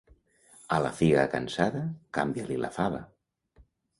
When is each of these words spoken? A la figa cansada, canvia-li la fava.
A 0.77 0.79
la 0.85 0.91
figa 0.99 1.25
cansada, 1.33 1.83
canvia-li 2.19 2.57
la 2.65 2.73
fava. 2.81 3.05